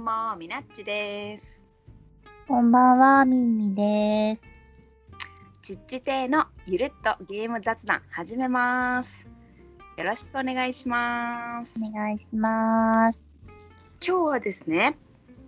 [0.00, 1.68] んも、みなっちです。
[2.48, 4.50] こんばんは、みんみです。
[5.60, 9.30] ちっち亭のゆるっとゲーム雑談始めます。
[9.98, 11.78] よろしくお願いします。
[11.86, 13.22] お願いします。
[14.02, 14.96] 今日はですね、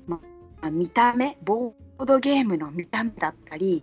[0.06, 0.20] ま
[0.60, 3.82] あ、見た目、ボードゲームの見た目だったり、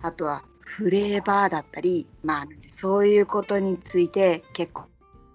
[0.00, 4.86] あとはフレーバーだったり、まあ、そういうことについて結構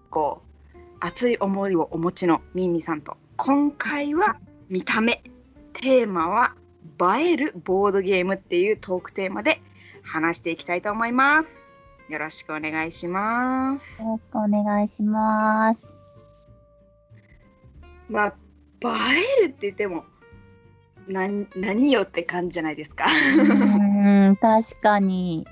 [0.09, 0.41] こ
[0.73, 4.37] う熱い思いをお持ちのミンミさんと今回は
[4.71, 5.21] 見た目
[5.73, 6.55] テーマは
[7.19, 9.61] 映えるボードゲームっていうトークテーマで
[10.01, 11.73] 話していきたいと思います。
[12.07, 14.01] よろしくお願いします。
[14.01, 15.81] よろしくお願いします。
[18.09, 18.33] まあ映
[19.43, 20.05] えるって言っても
[21.05, 23.03] 何何よって感じじゃないですか。
[23.07, 25.45] うーん、確かに。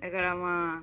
[0.00, 0.82] だからま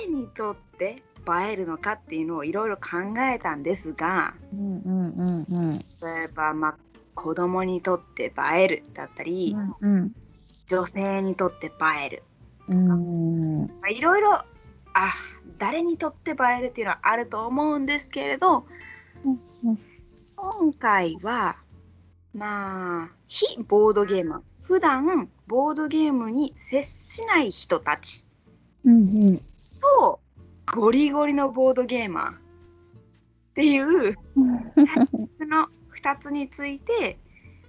[0.00, 5.78] 誰にとって映えるのかっていうのをいろいろ考えたんですがうんうんうんうん。
[5.78, 6.76] 例えばまあ
[7.14, 10.12] 子供にとって映えるだったり、うん
[10.66, 11.70] 女性にとって映
[12.04, 12.22] える
[12.68, 12.90] うん。
[12.90, 13.66] うん。
[13.80, 15.14] まあいろいろあ
[15.58, 18.66] 誰にとって映えるっていうのはあると思うんですけれど
[19.24, 19.78] うん
[20.36, 21.56] 今回は
[22.34, 28.24] まあ非ボードゲーム普段ボードゲームに接しない人たち
[28.84, 29.38] うん
[29.80, 30.20] と
[30.74, 32.30] ゴリゴリのボードゲーマー。
[32.32, 32.34] っ
[33.54, 34.14] ていう
[35.40, 35.68] の
[36.00, 37.18] 2つについて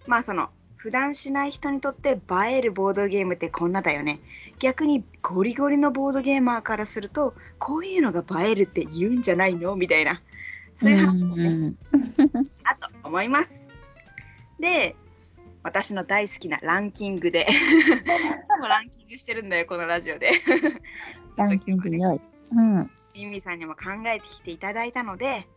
[0.05, 4.21] まあその普段しない人にとって映えるボードゲームってこんなだよね。
[4.59, 9.75] 逆にゴリゴリのボードゲーマーからするとこういうのが映えるって言うんじゃないの？
[9.75, 10.21] みたいな。
[10.77, 11.73] そういう話をね、
[12.63, 13.69] あと思います。
[14.59, 14.95] で
[15.63, 17.45] 私の大好きなランキングで。
[18.69, 20.31] ランキングしてるんだよこのラジオで。
[21.35, 22.21] ランキング良い。
[22.51, 22.91] うん。
[23.15, 25.47] ミンミさんにも考えてきていただいたので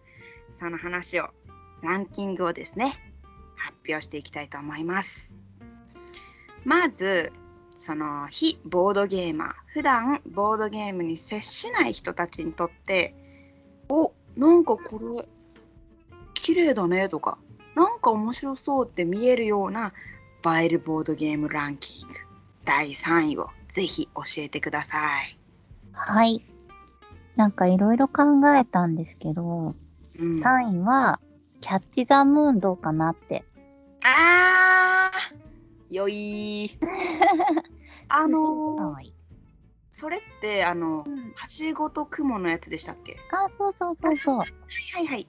[0.53, 1.29] その話を
[1.83, 2.99] ランキングをですね
[3.57, 5.37] 発表していきたいと思います
[6.65, 7.33] まず
[7.77, 13.15] その非ボードゲーマー普段ボードゲームに接しない人たちにとって
[13.89, 15.29] おなんかこれ
[16.35, 17.39] 綺麗だねとか
[17.75, 19.93] なんか面白そうって見えるような
[20.61, 22.15] 映えるボードゲームランキング
[22.65, 25.39] 第3位をぜひ教えてください、
[25.93, 26.52] はい。
[27.37, 28.23] なんかいろいろ考
[28.55, 29.75] えたんですけど、
[30.19, 30.41] うん。
[30.41, 31.21] 3位は、
[31.61, 33.45] キャッチ・ザ・ムーンどうかなって。
[34.05, 35.95] あー。
[35.95, 36.71] よい。
[38.09, 39.15] あのーはい。
[39.91, 41.33] それってあのうん。
[41.35, 43.17] はしごと雲のやつでしたっけ？
[43.31, 44.39] あ、そうそうそうそう。
[44.39, 44.49] はい
[44.95, 45.27] はいはい。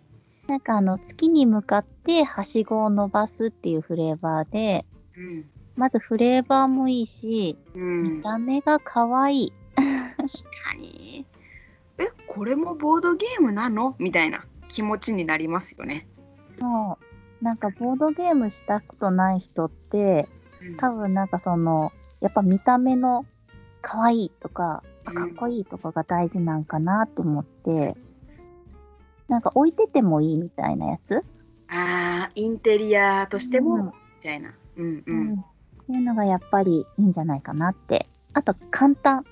[0.48, 4.86] なんかあの月に向かってはしごを伸ばすっていうフレーバーで、
[5.18, 5.46] うん、
[5.78, 9.54] まずフレーバーもいいし、うん、見た目が可愛い。
[9.76, 9.86] 確
[10.18, 11.26] かに
[11.98, 13.96] えこれもボードゲームなの？
[14.00, 16.08] みたいな気持ちになりますよね、
[16.60, 16.98] そ
[17.42, 17.44] う。
[17.44, 20.28] なんかボードゲームしたことない人って、
[20.62, 20.78] うん。
[20.78, 23.26] 多分なんかその、やっぱ見た目の
[23.82, 27.96] 可愛いとか、かっこいいとかが大事なんかなと思って、
[29.28, 31.24] なんか置いててもいいみたいなやつ、
[31.68, 33.86] あーインテリアとしても、うん。
[33.88, 33.92] み
[34.24, 34.54] たいな。
[34.78, 35.30] うんう、うん。
[35.32, 35.34] ん。
[35.34, 38.08] っていうのがやっぱりいいんじゃないかなって。
[38.34, 39.26] あと簡単。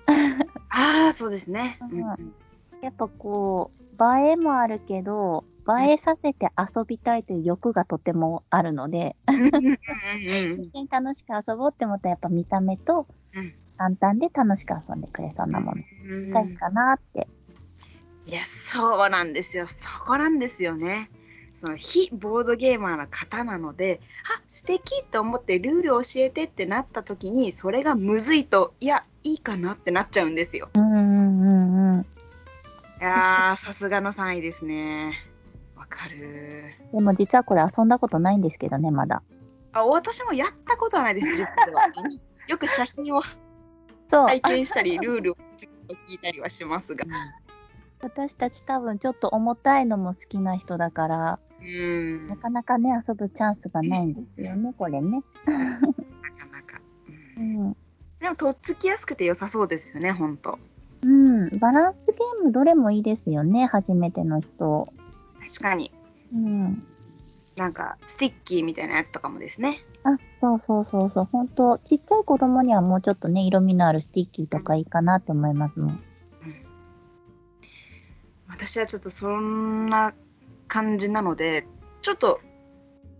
[0.70, 2.02] ああそうですね、うん。
[2.02, 2.34] うん
[2.82, 5.44] やっぱこう、映えもあるけど、
[5.86, 13.54] 映えさせて遊びたいという欲がとてもあるので、一緒に楽しく遊ぼうって思ったらやっぱ見た目とうん。
[13.78, 17.28] 簡単で楽しく遊んでくれそうなものうんがいいかなって。
[18.28, 19.66] いやそうなんですよ。
[19.66, 21.10] そこなんですよね。
[21.56, 24.00] その非ボードゲーマーの方なので
[24.36, 30.70] あ素敵と思ってルール教えてってなった時にそれがむずいといやいいかなってなっちゃうんですよ。
[30.76, 30.91] うん。
[33.02, 35.14] いやーさすがの3位ですね
[35.76, 39.24] わかるでも実はこれ遊んだことないんですけどね、まだ。
[39.74, 41.50] あ私もやったことはないです実は
[42.48, 43.22] よく写真を。
[44.12, 45.36] 体験したりルールを
[46.10, 47.06] 聞いたりはしますが
[48.02, 55.22] 私たち多分ちょっと重たいのも好きな人だから、うんなかなかね、遊ぶチャンスがないんですよね、これね。
[55.46, 55.60] なか
[56.52, 56.82] なか、
[57.38, 57.78] ううんん。
[58.20, 60.71] でもとっつきやすくて良さそうですよねほんとうん。
[61.60, 64.88] バランスゲームどれもいいですよね、初めての人。
[65.40, 65.92] 確かに
[66.34, 66.84] うん。
[67.58, 69.80] なんかスティッキーみたいなやつとかもですね。
[70.04, 71.26] あ、そうそうそうそう。
[71.26, 76.04] ほんと、ちっちゃい子供にはもうちょっとね、色味のあるスティッキーとかいいかなって思いますもん。
[78.62, 80.14] 私はちょっとそんな
[80.68, 81.66] 感じなので
[82.02, 82.40] ちょっと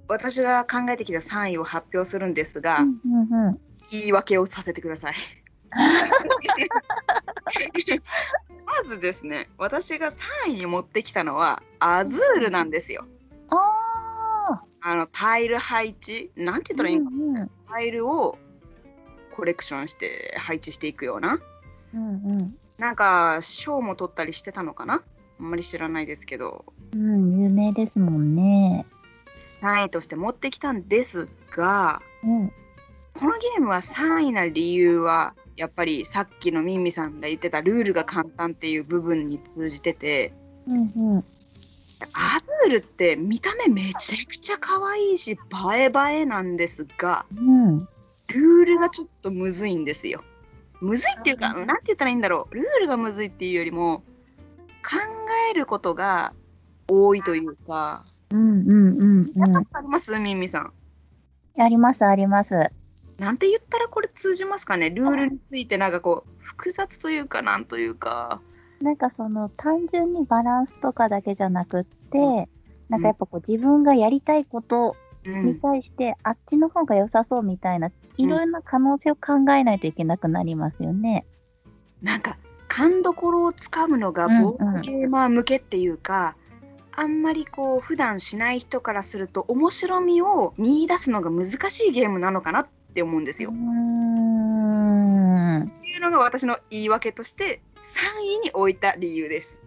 [0.08, 3.60] 私が考えてきた3位を発表するんですが、うんうんうん。
[3.90, 5.14] 言い訳をさせてください。
[8.66, 13.06] まずですね私が3位に持ってきたのはアズールなんですよ。
[13.50, 17.06] ああのタイル配置なんて言ったらいいの？
[17.06, 17.52] か、うんうん。
[17.70, 18.38] タイルを
[19.36, 21.40] コレクションして配置していくような。
[21.94, 22.56] うんうん。
[22.78, 25.04] なんか賞も取ったりしてたのかな？
[25.40, 26.66] あんまり知らないですけど。
[26.94, 28.86] うん、有名ですもんね。
[29.62, 32.52] 3位として持ってきたんですがうん。
[33.14, 40.34] このゲームは3位な理由はやっぱりさっきのミンミさんが言ってたルールが簡単っていう部分に通じてて
[40.68, 41.24] うんうん。
[42.14, 45.38] アズールって見た目めちゃくちゃ可愛いし映
[45.78, 47.80] え映えなんですがうん。
[47.80, 50.22] ルールがちょっとむずいんですよ。
[50.80, 52.56] むずいっていうか、あーなんて言ったらいいんだろう。
[52.56, 54.04] ルールがむずいっていうよりも、
[54.84, 54.98] 考
[55.52, 56.34] えることが
[56.88, 59.54] 多いというか、うんうんうんうん。
[59.74, 60.18] あります？
[60.18, 60.74] ミンミさん。
[61.62, 62.56] ありますあります。
[63.22, 64.90] なんて言ったらこれ通じますかね？
[64.90, 68.42] ルールについてなんかこう、複雑というか、なんというか。
[68.82, 72.50] なんかその単純にバランスとかだけじゃなくって、
[72.90, 81.28] なんかやっぱこう自分がやりたいことうん、に対して、あっちの方が良さそうみたいな、いろいろな可能性を考えないといけなくなりますよね。
[82.02, 84.42] なんか、勘どころをつかむのがうんうん。
[84.46, 86.36] ボードゲーマー向けっていうか、
[86.94, 93.52] あんまりこう普段しない人からすると面白みを見出すのが難しいゲームなのかなって思うんですよ。
[93.52, 95.64] うーん。
[95.64, 99.62] っていうのが私の言い訳として3位に置いた理由です。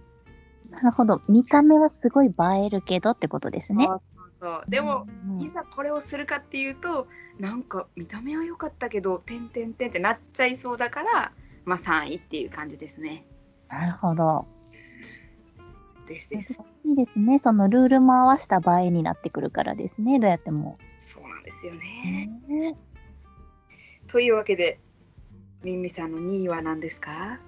[0.71, 1.21] なるほど。
[1.29, 2.31] 見た目はすごい映
[2.65, 3.87] えるけどってことですね。
[3.87, 7.07] そうそうでも、うんいざこれをするかっていうと
[7.39, 11.33] なんか見た目は良かったけど「てんてんてん」ってなっちゃいそうだから、
[11.65, 13.27] まあ、3位っていう感じですね。
[13.69, 14.47] なるほど。
[16.07, 16.61] ですです。
[16.85, 17.39] いいですね。
[17.39, 20.19] そのルールも合わせた場合になってくるからですね。
[20.19, 20.79] どうやっても。
[20.99, 22.31] そうなんですよね。
[22.47, 22.77] ね
[24.15, 24.79] というわけで
[25.65, 27.41] ミンミさんの2位は何ですか？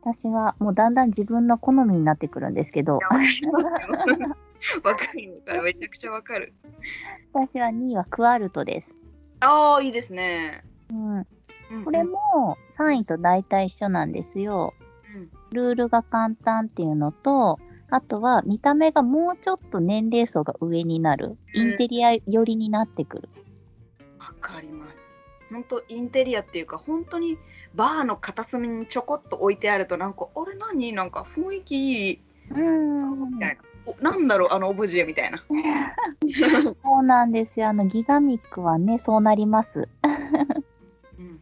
[0.00, 3.72] 私はもうだんだん自分の好みになってくるんですけど、わかりますよ
[4.82, 6.54] わかるわかるめちゃくちゃわかる。
[7.34, 8.94] 私は2位はクワルトです。
[9.40, 10.64] ああいいですね。
[10.90, 11.26] うん、うん
[11.84, 14.72] これも3位と大体一緒なんですよ。
[15.14, 17.58] うんルールが簡単っていうのと、
[17.90, 21.36] あとは見た目がもうちょっと年齢層が上になる。
[21.52, 23.28] インテリア寄りになってくる。
[24.18, 25.09] わかります。
[25.50, 27.38] 本当インテリアっていうか本当に
[27.74, 30.92] バーの片隅にちょこっと置いてあるとなんかあれ何？
[30.92, 32.20] なんか雰囲気いい
[32.50, 33.62] うんみたいな。
[33.86, 35.42] おなんだろうあのオブジェみたいな。
[35.48, 37.68] そうなんですよ。
[37.68, 39.88] あのギガミックはね、そうなります。
[41.18, 41.40] うん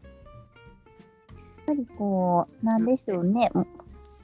[1.99, 3.51] こう、なんでしょうね。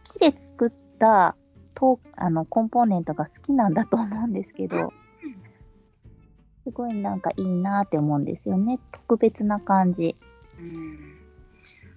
[0.05, 1.35] 木で作った
[1.75, 4.93] とあのコンポーネントが好きなんだと思うんですけど、
[6.65, 8.81] すごいなんかいいなって思うんですよね。
[8.91, 10.17] 特別な感じ。
[10.59, 11.15] うん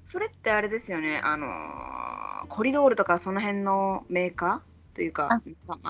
[0.04, 1.20] それってあれですよね。
[1.22, 5.42] あのーコリドールとかその辺のメーカーというか。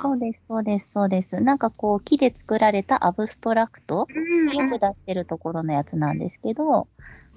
[0.02, 1.42] そうです、そうです、そうです。
[1.42, 6.88] なんかこう、木で作られたアブストラクト、うんよく出してるところのやつなんですけど、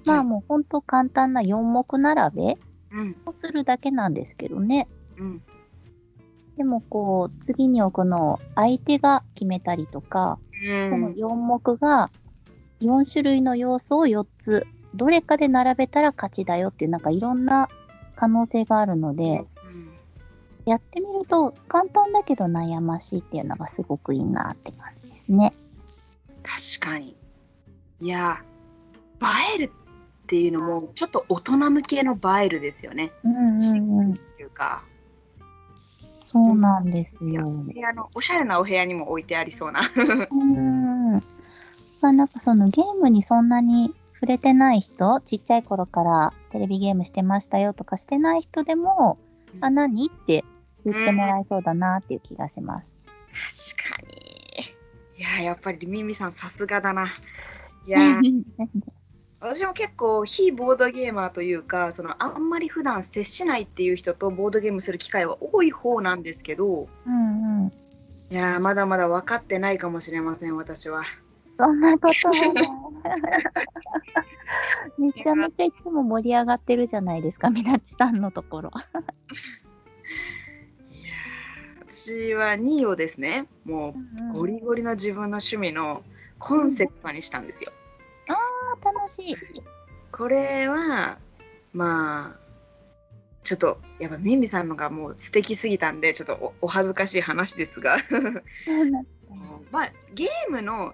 [0.05, 2.57] まあもう本当簡単な4目並べ
[2.91, 4.87] うんをするだけなんですけどね。
[5.17, 5.41] うん
[6.57, 12.09] でもこう、次に置くのを相手が決めたりとか、うんこの4目が
[12.81, 14.65] 4種類の要素を4つ、
[14.95, 17.69] どれかで並べたら勝ちだよっていう、なんかいろんな
[18.15, 19.91] 可能性があるので、うん
[20.65, 25.53] やってみると簡単だけど悩ましいっていうのがすごくいいなって感じですね。
[26.43, 27.15] 確かに。
[27.99, 28.43] いや、
[29.21, 33.11] 映えるっていうのもちょっと大人向けの映えるですよね。
[33.23, 34.13] うんうんうん。
[34.13, 34.83] っていうか、
[36.31, 37.43] そうなんですよ。
[37.43, 39.81] 部屋のおしゃれなお部屋にも置いてありそうな。
[40.31, 41.13] うん。
[41.15, 41.19] ま
[42.09, 49.17] あなんかそのゲームにそんなに触れてない人、ちっちゃい頃からテレビゲームしてましたよとかしてない人でも、
[49.59, 50.07] あ、何？
[50.07, 50.45] って
[50.85, 52.93] 言ってもらえそうだなっていう気がします。
[53.75, 54.01] 確か
[55.17, 55.19] に。
[55.19, 57.07] いや、やっぱりミミさんさすがだな。
[57.85, 57.99] いや、
[59.41, 67.71] 私も結構非ボードゲーマーというか、そのあんまり普段接しないっていう人とボードゲームする機会は多い方なんですけど、うんうん。
[68.29, 71.03] いや、まだまだ分かってないかもしれません、私は。
[71.57, 72.53] そんなことない。
[75.01, 78.71] めちゃめちゃいつも盛り上がってるじゃないですか、みなちさんのところ。
[80.91, 81.13] いや
[81.87, 83.95] 私は2位をですね、も
[84.33, 86.03] うゴリゴリの自分の趣味の
[86.37, 87.71] コンセプトにしたんですよ。
[87.71, 87.80] あ
[88.83, 89.35] 楽しい。
[90.11, 91.17] これは
[91.73, 92.39] まあ
[93.43, 97.97] ちょっとやっぱミミさんのがもう素敵すぎたんでちょっとおお恥ずかしい話ですが
[99.71, 100.93] まあゲームの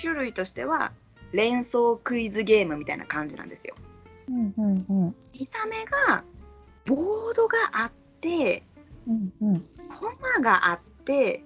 [0.00, 0.92] 種類としては
[1.32, 3.74] 連想クイズゲームみたいな感じなんですよ。
[4.28, 5.14] うんうんうん。
[5.32, 6.24] 見た目が
[6.84, 8.62] ボードがあって
[9.06, 9.60] うんうん。
[9.60, 11.42] コマがあって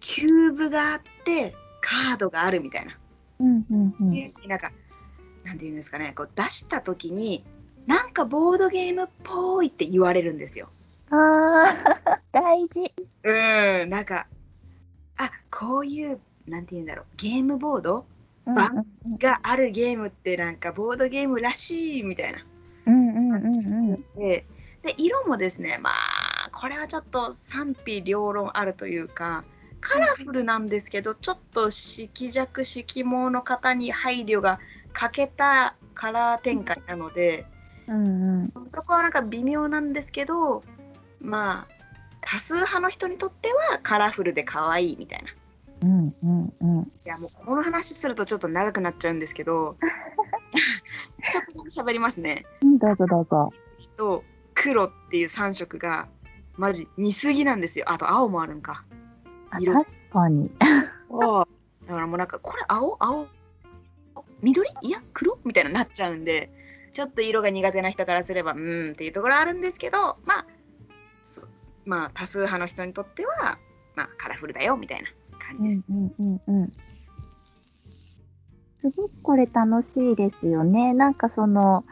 [0.00, 2.98] キューブがあってカードがあるみたいな。
[3.40, 4.48] うんうんうん。
[4.48, 4.70] なんか
[5.44, 7.44] なんていうんですかねこう出した時に
[7.86, 10.68] なんかボードゲームっぽいって言われるんですよ。
[11.10, 11.64] あ
[12.06, 12.92] あ、 大事。
[13.24, 14.26] うんなんか
[15.16, 18.06] あこういうなんていうんだろうゲームボード？
[19.18, 22.44] があるゲームってなんかボードゲームらしいみたいな。
[22.86, 24.04] うんうんうんうん。
[24.16, 24.44] で
[24.82, 29.44] で色もですねまあこれはちょっと賛否両論あるというか
[29.82, 34.58] カラフルなんですけどちょっと色弱色毛の方に配慮が
[34.92, 37.44] 欠けたカラー展開なので
[37.88, 38.52] うんうん。
[38.68, 40.62] そこはなんか微妙なんですけど
[41.20, 41.74] まあ
[42.20, 45.30] 多数派の人にとってはカラフルで可愛いみたいな。
[45.82, 46.92] うんうんうん。
[47.04, 49.76] いやもうこの話するとちょっと長くなっちゃうんですけど
[51.32, 52.46] ちょっと喋りますね。
[52.62, 53.52] うん、どうぞどうぞ。
[53.96, 54.22] と
[54.54, 56.08] 黒っていう3色が
[56.56, 58.91] マジ似すぎなんですよあと青もあるんかあ
[59.60, 59.74] 色。
[59.74, 60.50] 確かに。
[60.58, 60.66] だ
[61.94, 62.96] からもうなんかこれ青？
[63.00, 63.26] 青？
[64.40, 64.70] 緑？
[64.82, 65.38] いや黒？
[65.44, 66.50] みたいななっちゃうんで
[66.92, 70.46] ちょっと色が苦手な人からすればうーんっていうところあるんですけどまあ
[71.22, 71.48] そう
[71.84, 73.58] まあ多数派の人にとっては
[73.96, 76.72] まあカラフルだよみたいな感うんじです、うんうんうん。
[78.80, 80.92] すごくこれ楽しいですよね。
[80.92, 81.84] なんかその、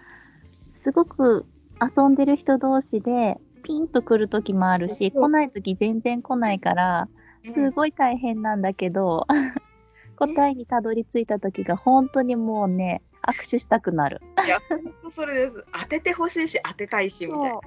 [0.83, 1.47] すごく
[1.81, 7.09] 遊んでる人同士でピンとくる時もあるし、来ない時全然来ないから、
[7.45, 9.27] すごい大変なんだけど、
[10.17, 14.21] 答えにたどり着いた時が本当にもうね、握手したくなる。
[14.45, 17.61] いや本当それです当ててほしいし当てたいしみたいな。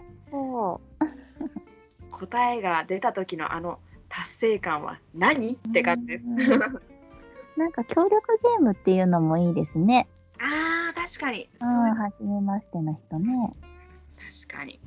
[2.12, 5.54] 答えが出た時のあの達成感は何？
[5.54, 6.28] って感じです。
[6.28, 6.38] うん
[7.56, 10.08] なんか協力ゲームっていうのもいいですね。
[10.40, 13.52] あー確かにう、そうんはじめましての人ね。
[14.48, 14.80] 確かに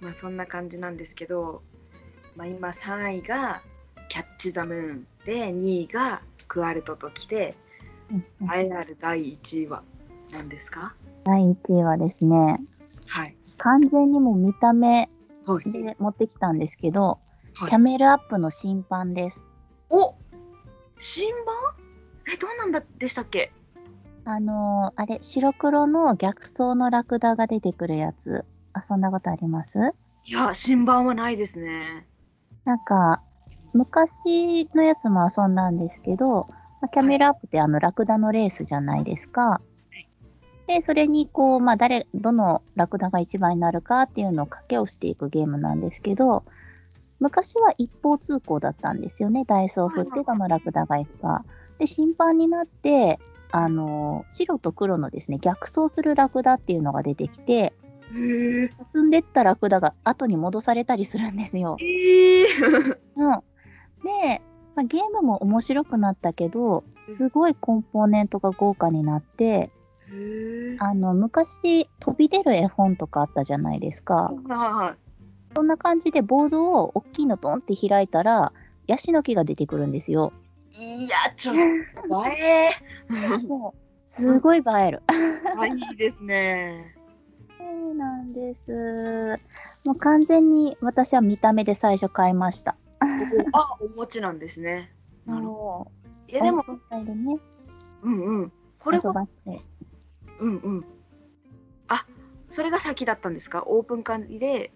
[0.00, 1.62] まあそんな感じなんですけど、
[2.36, 3.62] まあ、今3位が
[4.08, 7.54] キャッチ・ザ・ムーンで2位がクアルトときて
[8.52, 9.82] 栄えある第1位は
[10.32, 10.94] 何ですか？
[11.24, 12.60] 第1位はですね、
[13.06, 13.36] はい。
[13.58, 15.08] 完全にもう見た目
[15.46, 15.72] はい。
[15.72, 17.18] で持ってきたんですけど、
[17.54, 17.70] はい。
[17.70, 19.40] キャメルアップの審判です。
[19.90, 20.14] お
[20.98, 21.54] 新版
[22.32, 23.52] えどんなんだでしたっけ？
[24.26, 28.44] あのーあれ、白黒の逆走のラクダが出てくるやつ。
[28.72, 29.78] あ、そんなことあります？
[30.26, 32.06] いや新版はないですね
[32.64, 33.22] なんか、
[33.72, 36.46] 昔のやつも遊んだんですけど、
[36.80, 39.60] まあキャメルアップってあのラクダのレースじゃないですか。
[40.66, 46.44] で、それにこう、まあ誰、どのラクダが一番になるかっていうのを賭けをしていくゲームなんですけど、
[47.20, 49.44] 昔は一方通行だったんですよね。
[49.44, 51.44] ダイスを振ってどのラクダが行くか。
[51.78, 53.18] で、審判になって、
[53.50, 57.72] あの、白と黒のですね、逆走するラクダっていうのが出てきて、
[58.82, 61.76] 進んでったラクダが後に戻されたりするんですよ。
[61.80, 63.30] えー、 うん、
[64.04, 64.42] で、
[64.74, 69.70] まあ、ゲームも面白くなったけど、すごいコンポーネントが豪華になって、
[70.78, 74.32] あの、昔飛び出る絵本とかあったじゃないですか。
[75.54, 78.52] そんな感じでボードを大きいのドンって開いたら、
[78.86, 80.32] ヤシの木が出てくるんですよ。
[80.76, 81.62] いやちょっと
[82.28, 82.70] 映
[83.38, 83.74] えも
[84.08, 85.02] うすごい映える。
[85.06, 86.96] あいいですね
[87.64, 89.40] そうなんです。
[89.84, 92.76] もう完全に私は見た目で最初買いました。
[93.52, 94.92] あお餅なんですね。
[95.26, 95.54] なるほど。
[95.54, 95.92] も
[96.28, 97.38] いやでもでね、
[98.02, 98.52] うんうん。
[98.78, 99.14] これこ。
[100.40, 100.84] うんうん。
[101.88, 102.06] あ
[102.50, 103.64] それが先だったんですか？
[103.66, 104.72] オープン会で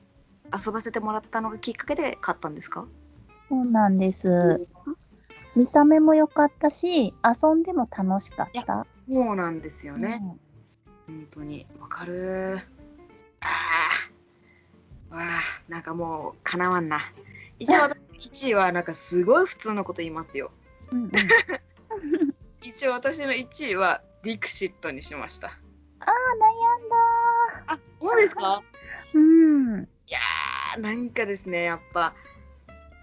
[0.55, 2.87] 遊ばせてもらったのがきっかけで買ったんですか？
[3.49, 4.67] そうなんです。
[5.57, 8.87] 見た目も良かったし、遊んでも楽しかった。
[8.99, 10.21] そうなんですよね、
[11.09, 11.15] うん。
[11.17, 11.67] 本当に。
[11.81, 12.61] わかる
[15.11, 17.01] わあなんかもうかなわんな
[17.59, 17.99] 一応私
[18.47, 20.51] 1位はなんかすごい普通のこと言いますよ
[20.93, 21.11] うんうん、
[22.63, 25.53] 一応私の1位はディクシットにしましたあ
[27.67, 28.63] あそうですか？
[29.15, 29.83] うん。
[29.83, 32.15] いやーなんかですねやっぱ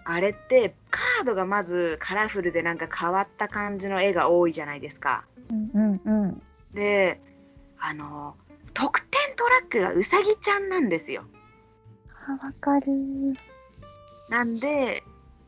[0.04, 5.24] あれってカードがまずカラフルでなんか変わった感じの絵が多いじゃないですか。
[5.50, 6.42] うんうんうん。
[6.72, 7.20] で
[7.78, 8.36] あの
[8.74, 11.24] 得点トラックがうさぎちゃんなんですよ。
[12.26, 12.86] あ、わかる。
[14.28, 15.04] なんで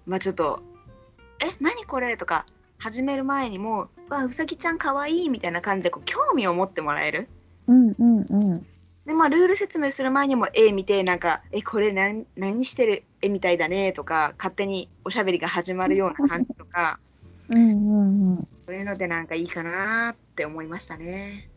[0.07, 0.61] まあちょっと
[1.43, 2.47] 「え何これ?」とか
[2.79, 7.29] 始める前にも「わうさぎちゃんかわいい」みたいな感じでこう興味を持ってもらえる。
[7.67, 8.67] うんうんうん。
[9.05, 13.05] でまあルール説明する前にも絵見てなんか「えこれ何何してる？
[13.21, 17.01] 絵みたいだね」とか勝手におしゃべりが始まるような感じとか
[17.51, 18.49] うんうんうん。
[18.63, 21.49] そういうのでなんかいいかなって思いましたね。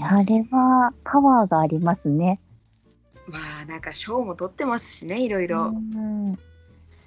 [0.00, 2.40] あれはパワーがありますね。
[3.28, 5.66] まあなんか賞も取ってますしねいろいろ。
[5.66, 6.34] うん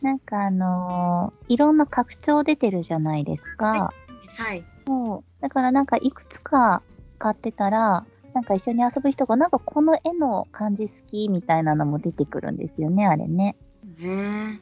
[0.02, 3.92] なんかあのーいろんな拡張出てるじゃないですか。
[4.38, 4.64] はい。
[4.86, 5.42] そう。
[5.42, 6.82] だからなんかいくつか
[7.18, 13.56] 買ってたら、なんか一緒に遊ぶ人が、なんかこの絵の感じ好きみたいなのも出てくるんですよね、あれね。
[14.00, 14.62] ね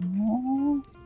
[0.00, 0.08] ね
[0.82, 0.96] え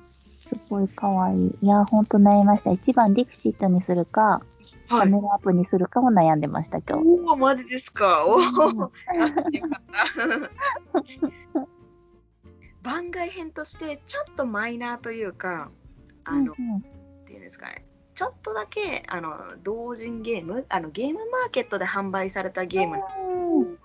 [0.48, 1.54] すごい可愛い。
[1.60, 2.72] いや、ほんと悩みました。
[2.72, 4.59] 一番ディクシットにするか、カ
[4.90, 5.08] はい。
[5.08, 7.06] メラアップにするかも悩んでました、今日。
[7.06, 8.24] おお、マジですか。
[8.26, 8.92] おお。
[12.82, 15.70] 番外編としてちょっとマイナーというか、
[16.24, 16.82] あの、うんうんっ
[17.24, 17.84] ていうんですかね。
[18.14, 23.78] ちょっとだけあの同人ゲームあのゲームマーケットで販売されたゲームうん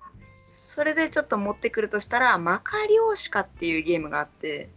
[0.51, 4.67] それでちょっと持ってくるとしたらマカリョーシカっていうゲームがあって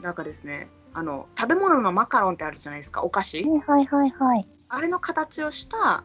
[0.00, 4.46] なんかですねあの食べ物のマカロンってあるじゃないですかお菓子はいはいはい。
[4.68, 6.04] あれの形をした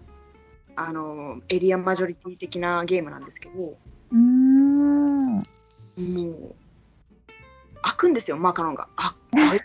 [0.75, 3.77] あのエリアマジョリティ的なゲームなんですけども
[4.12, 5.39] うーん。
[5.39, 5.43] う
[7.81, 9.62] 開くんですよマカロンがあ 開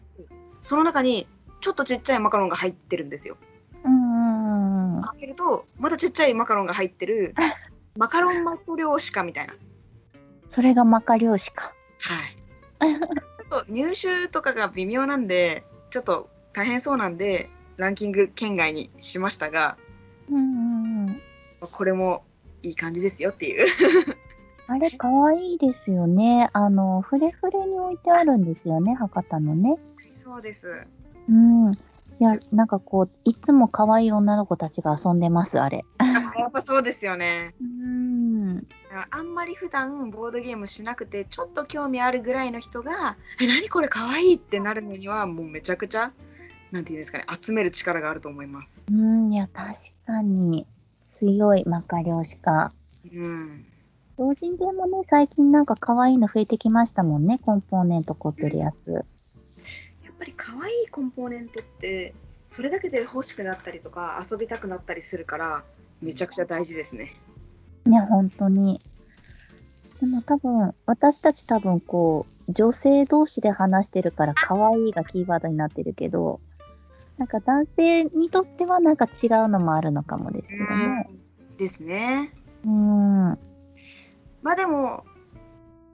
[0.63, 1.27] その中に
[1.61, 3.37] ちょっとちっちゃいマカロンが入ってるんですよ
[3.85, 5.03] うんうん。
[5.03, 7.35] 開けるとまたちっちゃいマカロンが入ってる
[7.97, 9.55] マカロンマトリョーシカみたいな
[10.49, 11.73] それがマカ漁師か。
[12.01, 12.37] はい
[12.81, 19.77] ちょっと入手とかが微妙なんでちょっと大変そうなんでランキング圏外にしましたが
[20.31, 21.21] うんうんうん。
[21.61, 22.25] これも
[22.63, 23.67] いい感じですよっていう
[24.67, 26.49] あれ、かわいいですよね。
[26.55, 29.77] あの、フレフレに置いてあるんですよね、博多のね。
[30.23, 30.87] そうです
[31.29, 31.75] うん。
[32.21, 35.85] いや、なんかこう、いつも可愛い女の子たちが遊んでます、あれ。
[35.99, 36.05] あ
[36.39, 38.67] やっぱそうですよねうん。
[39.11, 46.13] あんまり普段ボードゲームしなくてちょっと興味あるぐらいの人が「え何これかわいい!」ってなるのにはもうめちゃくちゃ
[46.71, 48.87] なんていうんですかね集める力があると思います。
[48.91, 49.73] うん、いや、確
[50.07, 50.67] かに
[51.05, 52.73] 強いマカ漁師か。
[53.13, 53.65] うん
[54.17, 59.05] 同人ゲーもね、最近なんか可愛いの増えてきましたもんね、コンポーネント凝ってるやつ。
[60.25, 62.15] やっぱり可愛いコンポーネントって
[62.49, 65.65] それだけで欲しくなったりとか遊びたくなったりするから
[66.01, 67.15] めちゃくちゃ大事ですね。
[67.87, 68.81] いや、本当に。
[70.01, 76.41] でも多分、私たち多分こう、女性同士で話してるから可愛いがキーワードになってるけど、
[77.19, 81.11] なんか男性にとってはなんか違うのもあるのかもですけどね。
[81.59, 82.33] ですね。
[82.65, 83.29] うん。
[83.31, 83.39] は
[84.43, 85.05] まあでも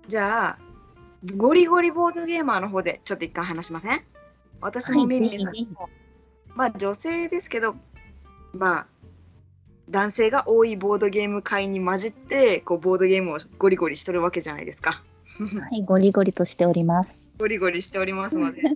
[0.09, 0.59] じゃあ
[1.37, 4.03] ゴリゴリボードゲーマーの方でちょっと一回話しません？
[4.61, 5.77] 私もい、ミミさんぜひぜひ。
[6.55, 7.77] まあ女性ですけど
[8.53, 8.87] まあ
[9.89, 15.03] 男性が多いボードゲーム会に混じってこうボードゲームをゴリゴリしとるわけじゃないですか。
[15.39, 17.31] はい、ゴリゴリとしております。
[17.39, 18.63] ゴリゴリしておりますので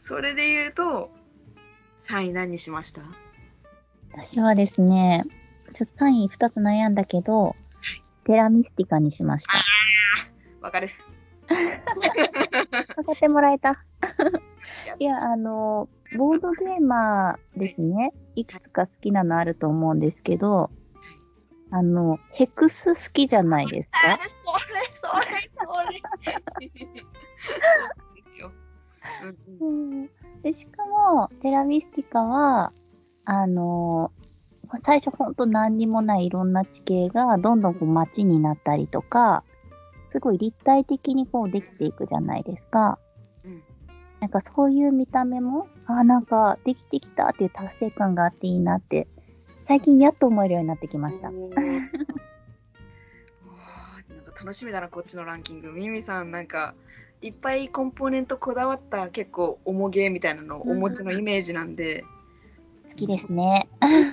[0.00, 1.10] それで言うと
[1.98, 3.02] 3位何にしました？
[4.12, 5.24] 私はですね、
[5.74, 7.54] ちょっと単位2つ悩んだけど、
[8.24, 9.52] テラミスティカにしました。
[10.60, 10.88] わかる
[12.96, 13.72] 分かってもらえた。
[14.98, 18.12] いや、あの、ボードゲーマーですね。
[18.34, 20.70] いくつか好きなのあると思うんですけど、
[21.70, 23.98] あの、ヘクス好きじゃないですか？
[24.12, 24.28] あそ
[25.20, 28.52] れそれそれですよ。
[29.58, 30.10] うんうんうん
[30.42, 32.72] で、しかも、テラミスティカは、
[33.24, 34.12] あの、
[34.82, 39.42] 最初ほんと何にもないいろんな地形がどんどんこう街になったりとか、
[40.10, 42.98] すごい立体的にこうできていくじゃないですか。
[43.44, 43.62] うん
[44.20, 49.06] なんかそういう見た目も、あなんかできてきたっていう達成感があっていいなって、
[49.64, 51.30] 最近やっと思えるようになってきました。
[54.38, 56.74] 楽しみだなこっちのランキングミミさんなんか
[57.22, 62.04] いっぱいコンポーネントこだわった結構重ゲーみたいなのをお持ちのイメージなんで、
[62.90, 63.68] 好きですね。
[63.80, 64.04] ね、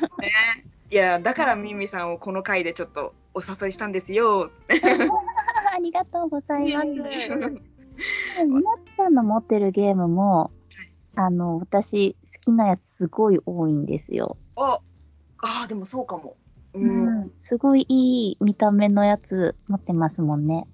[0.89, 4.51] いやだからミミさんをこの回でちょっとお誘いしたんですよ。
[5.83, 6.87] ありがとうございます。
[8.45, 10.51] みなつさんの持ってるゲームも、
[11.15, 14.37] あの、私、好きなやつすごい多いんですよ。
[14.55, 14.79] あ
[15.39, 16.37] あーでもそうかも。
[16.73, 17.31] う、うんん。
[17.41, 20.67] すごいいい見た目のやつ持ってますもんね。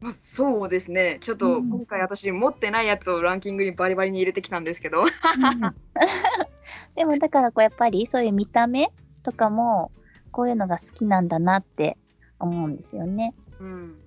[0.00, 5.02] まあ、そうですねちょっとうん今回私持ってないやつをランキングにバリバリに入れてきたんですけど
[6.94, 9.92] でもだからこうやっぱりそういう見た目とかも
[10.30, 11.96] こういうのが好きなんだなって
[12.38, 13.34] 思うんですよね。
[13.58, 14.03] うん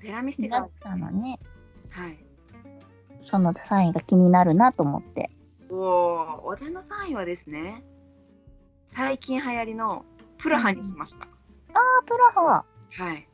[0.00, 1.38] テラミスティ皆カさんのね、
[1.90, 2.18] はい。
[3.20, 5.30] そのサインが気になるなと思って。
[5.70, 7.84] おお私の3位はですね
[8.86, 10.04] 最近流行りの
[10.38, 11.28] プラハにしました、あ、
[12.06, 12.64] プラハ。
[12.90, 13.28] はい。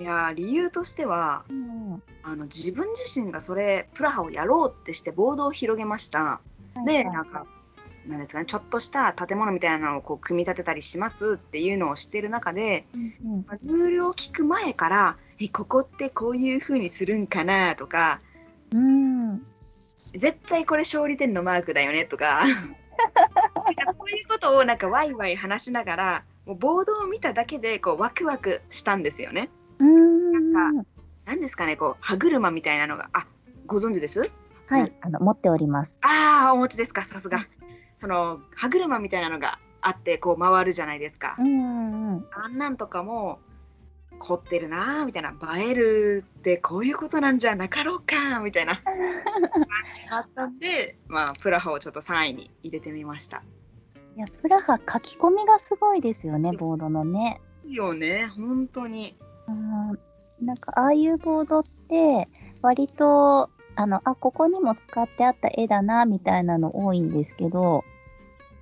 [0.00, 2.02] いやー理由としてはうん。
[2.22, 6.40] あの自分自身がそれプラハをやろうってしてボードを広げました。
[6.86, 7.46] でなんか
[8.06, 18.20] なんですかねちょっとした建物みたいなのをこう組み立てたりしますっていうのをしてる中でうんまあルールを聞く前からえ ここってこういう風にするんかなとか
[18.72, 19.42] うん。
[20.12, 22.52] 絶対これ勝利点のマークだよねと かそ
[24.06, 29.50] ういうことをなんかワイワイ話しながらもうボードを見ただけでこうワクワクしたんですよね。
[29.78, 30.42] うん。
[30.54, 30.72] な
[31.36, 33.26] んですかねこう歯車みたいなのがあ
[33.66, 34.30] ご存知です？
[34.66, 35.98] はい、あの持っております。
[36.02, 37.46] ああお持ちですかさすが。
[38.00, 41.36] その歯車みたいなのがあってこう回るじゃないですか。
[41.38, 42.26] うんうん。
[42.32, 43.40] あんなんとかも
[44.18, 48.80] 凝ってるなーみたいな映えるってこういうことなんじゃなかろうかみたいな
[50.10, 53.42] あったんでまあプラハをちょっと3位に入れてみました。
[54.16, 57.40] いや、プラハ書き込みがすごいですよね、ボードのね。
[57.62, 59.16] ですよね本当に。
[59.46, 59.98] うん。
[60.46, 62.28] なんか、ああいうボードって、
[62.62, 67.82] 割と、あの、あ、ここにも使ってあった絵だな、みたいなの多いんですけど、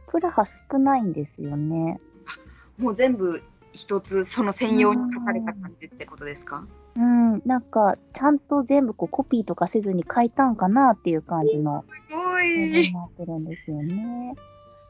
[0.07, 1.98] プラハ少ないんですよね。
[2.78, 6.64] もう全部一つその専用に書かれた感じってことですか？
[6.94, 14.37] うん、なんか、ちゃんと全部こうコピーとかせずに書いたんかなっていう感じのおものいになってるんですよね。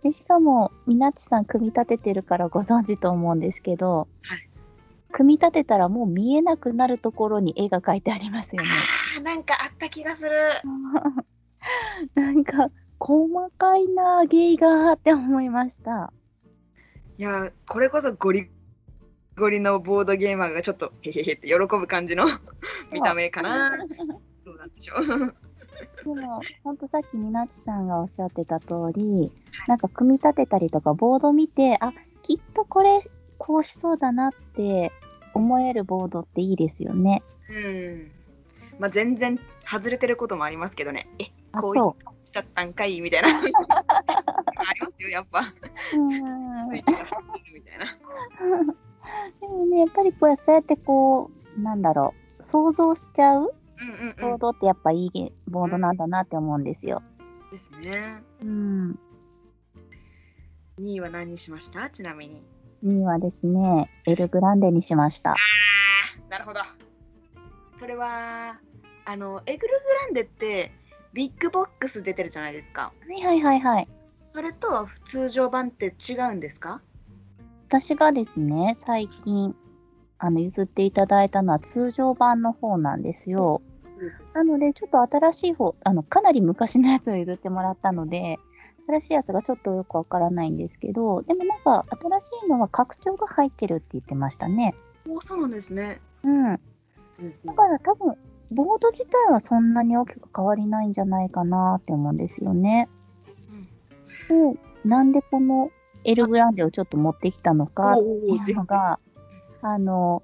[0.02, 4.47] でしかも、みなちさん組み立ててるからご存知と思うんですけど、はい
[5.12, 8.68] 組み立てたらもう見えなくなるところに絵が描いてありますよね。
[9.16, 10.36] あーなんかあった気がする。
[12.14, 16.12] なんか、細かいな、芸がって思いました。
[17.18, 18.48] いやこれこそゴリ
[19.36, 22.24] ゴリのボードゲーマーがちょっとへへへって喜ぶ感じの
[22.92, 23.70] 見た目かな。
[24.44, 25.34] どうなんでしょう。
[26.14, 29.32] でも、ほんとさっきみなちさんがおっしゃってた通り、
[29.68, 31.92] なんか組み立てたりとかボード見て、あ、
[32.22, 32.98] きっとこれ、
[33.38, 34.92] こうしそうだなって
[35.34, 37.22] 思えるボードっていいですよね。
[37.48, 38.10] うん。
[38.78, 41.08] まあ全然外れてることもありますけどね。
[41.18, 43.00] えあ、こういうそしちゃったんかい？
[43.00, 43.28] みたいな。
[43.28, 43.50] あり
[44.80, 45.40] ますよやっぱ。
[45.40, 45.44] う。
[45.96, 46.70] うん。
[46.70, 46.94] みたい
[47.78, 47.86] な。
[49.40, 57.02] でもね、やっぱりこうそうやってこう、なんだろう、想像しちゃううんうんボードってやっぱいいゲボードなんだなって思うんですよ。
[57.44, 57.50] うん。
[57.50, 58.22] ですね。
[58.42, 58.98] うん。
[60.80, 61.88] 2位は何にしました？
[61.90, 62.42] ちなみに。
[62.84, 65.34] 2位はですね、エルグランデにしました。
[66.28, 66.60] なるほど。
[67.76, 68.58] それは、
[69.04, 70.72] あの、エグルグランデって
[71.12, 72.92] ビッグボックス出てるじゃないですか。
[73.08, 73.88] はいはいはいはい。
[74.34, 76.80] それとは通常版って違うんですか？
[77.68, 79.54] 私がですね、最近、
[80.18, 83.62] あの、譲っていただいたのは通常版の方なんですよ。
[84.34, 88.38] なので、ちょっと新しい方、あの、かなり昔のやつを譲ってもらったので、
[88.88, 94.74] 新しいやつがちょっとよくわからないんですけど、でもなんか、新しいのは拡張が入ってるって言ってましたね。
[95.06, 96.00] おそうなんですね。
[96.24, 96.60] うん。
[97.44, 98.14] だから多分、
[98.50, 102.88] ボード自体はそんなに大きく変わりないんじゃないかなって思うんですよね。
[104.28, 105.70] で、なんでこの
[106.04, 108.98] エルグランデをちょっと持ってきたのかっていうのが、
[109.60, 110.22] あの、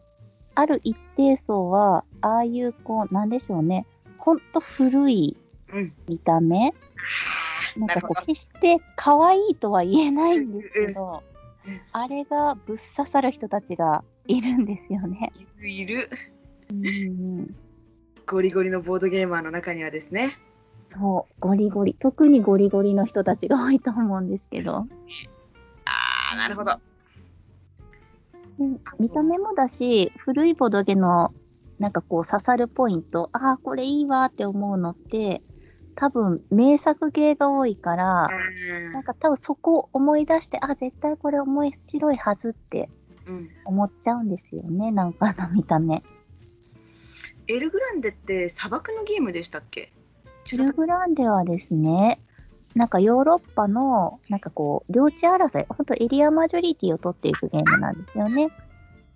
[0.54, 5.36] ある一定層は、ああいう、こう、なんでしょうね、ほんと古い
[5.72, 6.72] うん見た目、
[7.76, 11.22] なんかこう、決して可愛いとは言えないんですけど
[11.92, 15.32] あれがぶっ刺さる人たちがいるんですよね。
[15.58, 16.10] いるいる。
[16.72, 17.54] うん
[18.26, 20.38] ゴリゴリのボードゲーマーの中にはですね。
[20.90, 24.86] そう、ゴリゴリ、特にゴリゴリの人たちが多いと思うんですけど、あ
[26.32, 26.78] あ、なるほど。
[28.58, 31.34] うん見た目もだし、古いボドゲの
[31.78, 35.42] なんかこう刺さるポイント、ああ、これいいわって思うのって、
[35.96, 38.28] 多分名作芸が多いから、
[38.92, 42.88] なんか多分そこを思い出して、あ、絶対これ面白いはずって
[43.26, 46.02] うん、思っちゃうんですよね、なんかあの見た目。
[47.46, 49.92] エルグランデって砂漠のゲームでしたっけ？
[50.44, 52.18] チルグランデはですね、
[52.74, 58.50] なんかヨーロッパの、なんかこう、領地争い、本当エリアマジョリティを取っていくゲームなんですよね。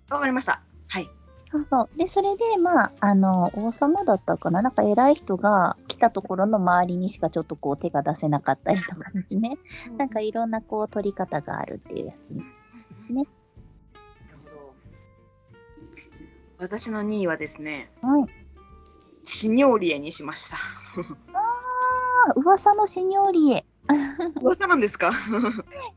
[0.09, 0.61] わかりました。
[0.87, 1.09] はい。
[1.51, 1.89] そうそう。
[1.97, 4.63] で、それで、まあ、あの、王様だったかな？
[4.63, 9.57] なんか偉い人が来たところの周りにしかちょっとこう手が出せなかったりとかですね。
[9.97, 12.29] なんかいろんなこう取り方があるっていうやつ。
[12.33, 12.43] ね
[13.09, 13.27] なる
[14.45, 14.73] ほど。
[16.57, 18.25] 私の2位はですね、はい。
[19.25, 20.55] シニョーリエにしました。
[20.57, 23.65] あ、噂のシニョーリエ。
[24.41, 25.11] 噂なんですか？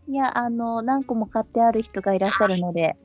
[0.08, 2.96] いや、あの、何個も買ってある人がいらっしゃるので、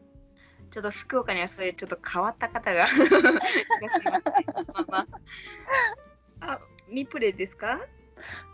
[0.71, 4.21] ちょっと福岡にはそういうちょっと変わった方がいらっしゃいますね。
[4.73, 5.07] まあまあ。
[6.53, 6.59] あ、
[6.91, 7.79] ミプレですか？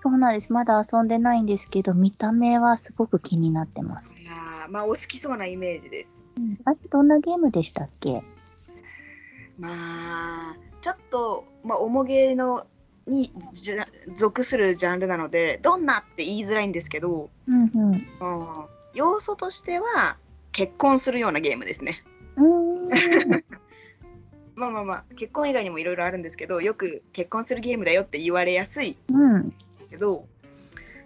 [0.02, 0.52] そうなんです。
[0.52, 4.08] まだ遊んでないんですけど、見た目はすごく気になってます。
[4.22, 6.24] いやーまあお好きそうなイメージです。
[6.66, 8.22] あれ、どんなゲームでしたっけ？
[9.58, 12.68] まあちょっと、まあ、重げの
[13.08, 13.32] に
[14.14, 17.92] 属するジャンルなのでどんなって言いづらいんですけど、うんうん。
[17.94, 18.02] うん
[18.94, 20.18] 要素としては
[20.52, 22.04] 結婚するようなゲームですね。
[22.36, 23.44] うーん。
[24.56, 29.54] まあまあまあ結婚以外にもいろいろあるんですけどよく結婚するゲームだよって言われやすいうん。
[29.90, 30.26] けど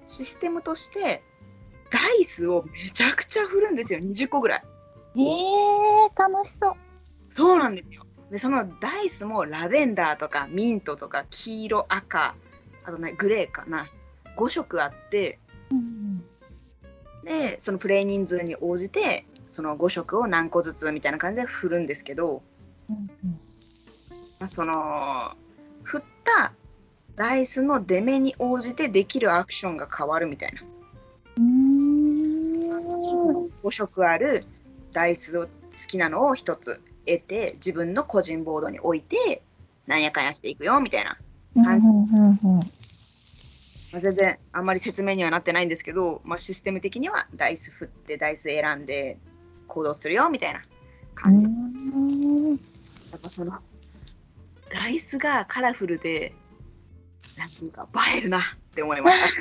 [0.06, 1.24] システムとして
[1.90, 4.64] ダイスをめちゃくちゃ振るんですよ20個ぐらい。
[5.16, 6.74] えー、楽しそう。
[7.30, 8.06] そうなんですよ。
[8.32, 12.36] でそのダイスもラベンダーとかミントとか黄色赤
[12.84, 13.88] あとねグレーかな
[14.36, 15.40] 5色あって
[15.72, 16.24] うん
[17.24, 22.42] でそのプレイ人数に応じてその5色を何個ずつみたいな感じで振るんですけど、
[22.90, 23.10] うん
[24.40, 25.36] まあその
[25.84, 26.52] 振った
[27.16, 30.62] ダイスの出目に応じてできるアクションが変わるみたいな
[31.38, 31.78] うん。
[33.64, 34.46] 5色ある
[34.92, 35.50] ダイスを好
[35.88, 39.42] きなのを1つ得て自分の個人ボードに置いて
[39.88, 41.18] なんやかんやしていくよみたいな
[41.56, 42.62] うんうんうんうん。
[43.92, 49.18] まあ、全然あんまり説明にはなってないんですけど、まあ、システム的にはダイス振ってダイス選んで
[49.68, 50.62] 行動するよみたいな
[51.16, 51.48] 感じ、
[53.12, 53.60] やっぱその
[54.70, 56.34] ダイスがカラフルで
[57.38, 58.42] なんていうか映えるなっ
[58.76, 59.28] て思いました。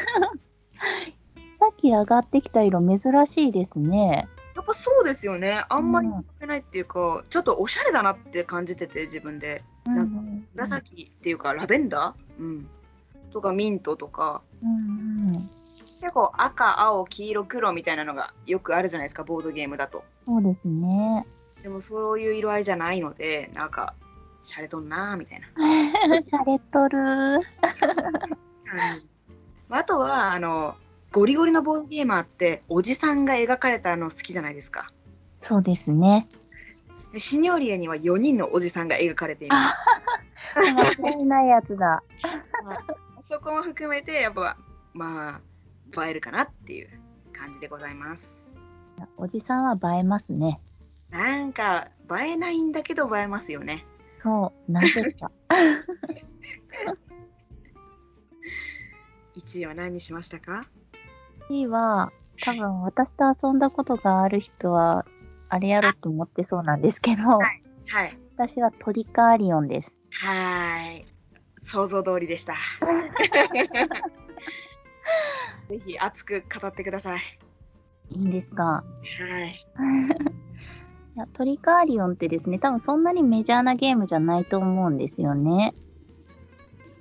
[1.59, 4.29] さっき上がってきた色珍しいですね。
[4.55, 5.64] やっぱそうですよね。
[5.68, 9.64] あんまりうん持ってないっていうか、ちょっとおしゃれだなって感じてて自分で。
[9.87, 10.46] うん。
[10.55, 12.68] 紫っていうかラベンダー、うん、
[13.33, 14.42] とかミントとか。
[14.62, 15.50] うんうん。
[16.00, 20.05] 結構赤青黄色黒みたいなのがよくあるじゃないですかボードゲームだと。
[20.26, 21.24] そうですね。
[21.66, 23.92] でもそういう色合いじゃないのでなんか
[24.44, 27.40] シャレとんなーみたいな、シャレとる。
[29.68, 30.76] あとはあの
[31.11, 34.92] ゴリゴリのボードゲーマーっておじさんが描かれたの好きじゃないですか
[35.42, 36.29] そうですね。
[37.12, 39.74] でシニョリエには4人のおじさんが描かれているあ
[40.55, 42.05] 間違いないやつだ。
[43.22, 44.57] そこも含めてやっぱ
[44.94, 45.40] ま
[45.94, 46.88] あ映えるかなっていう
[47.33, 48.55] 感じでございます
[49.16, 50.61] おじさんは映えますね。
[51.11, 51.88] なんか
[52.23, 53.85] 映えないんだけど映えますよね。
[54.23, 55.31] そう、なぜか。
[59.37, 60.64] 1位は何にしましたか
[61.49, 65.05] ？C は、多分私と遊んだことがある人は、
[65.49, 67.62] あれやろうと思ってそうなんですけど、はい
[68.38, 69.97] 私はトリカーリオンです。
[70.11, 71.05] はーい。
[71.57, 72.55] 想像通りでした。
[75.71, 77.21] ぜひ熱く語ってください。
[78.11, 78.62] いいんですか？
[78.64, 78.83] は
[79.45, 79.66] い
[81.16, 85.72] いやトリカーリオンってですね、多分そんなにメジャーなゲームじゃないと思うんですよね。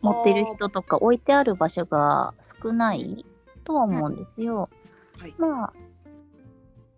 [0.01, 3.25] 持ってる人とか置いてある場所が少ない
[3.65, 4.69] とは思うんですよ。
[5.19, 5.73] はいまあ、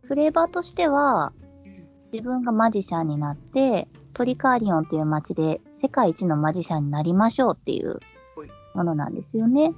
[0.04, 8.00] フレーバーとしては、うん自分がマジシャンになって、トリカーリオンという街で世界一のマジシャンになりましょうっていう
[8.36, 9.74] はいものなんですよね。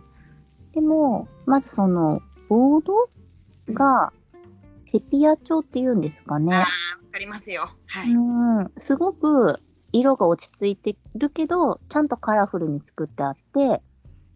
[0.73, 3.09] でも、まずその、ボード
[3.73, 4.13] が
[4.85, 6.65] セピア調っていうんですかね。
[7.11, 7.71] かりますよ。
[7.87, 9.59] はい、うん、すごく
[9.91, 13.81] 色が落ち着いてるけど、ちゃんとカラフルに作ってあって、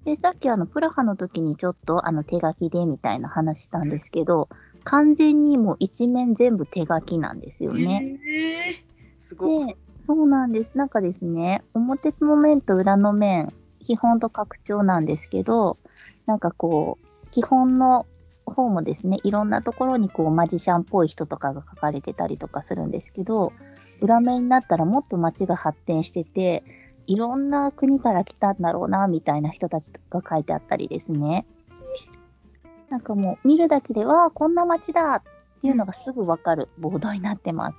[0.06, 4.50] で、さっきあの、プラハの時にちょっとあの手書きでみたいな話したんですけど、
[4.84, 8.20] 完全にもう一面全部手書きなんですよね。
[8.28, 8.94] えー。
[9.22, 10.78] すごいで、そうなんです。
[10.78, 15.78] なんかですね、表の面と裏の面、基本と拡張なんですけど、
[16.26, 18.06] なんかこう、基本の
[18.46, 23.54] 方もですね、いろんなところにこうマジシャンっぽい人とかが書かれてたりとかするんですけど、
[24.02, 26.64] 裏面になったらもっと街が発展してて、
[27.08, 31.46] いろんな国から来たんだろうな、みたいな人たちが書いてあったりですね。
[32.90, 37.78] なんかもう見るだけで、わあ、こんな街だっていうのがすぐわかるボードになってます。